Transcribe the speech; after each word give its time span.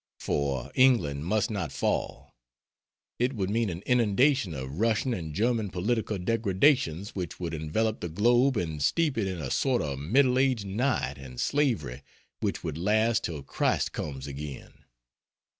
For 0.19 0.71
England 0.73 1.25
must 1.27 1.51
not 1.51 1.71
fall; 1.71 2.33
it 3.19 3.33
would 3.33 3.51
mean 3.51 3.69
an 3.69 3.83
inundation 3.85 4.55
of 4.55 4.79
Russian 4.79 5.13
and 5.13 5.31
German 5.35 5.69
political 5.69 6.17
degradations 6.17 7.13
which 7.13 7.39
would 7.39 7.53
envelop 7.53 7.99
the 7.99 8.09
globe 8.09 8.57
and 8.57 8.81
steep 8.81 9.15
it 9.15 9.27
in 9.27 9.37
a 9.39 9.51
sort 9.51 9.83
of 9.83 9.99
Middle 9.99 10.39
Age 10.39 10.65
night 10.65 11.19
and 11.19 11.39
slavery 11.39 12.01
which 12.39 12.63
would 12.63 12.79
last 12.79 13.25
till 13.25 13.43
Christ 13.43 13.91
comes 13.91 14.25
again. 14.25 14.85